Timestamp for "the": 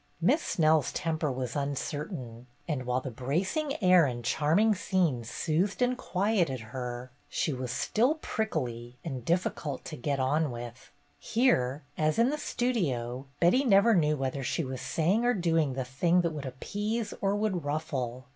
3.01-3.11, 12.31-12.39, 15.73-15.85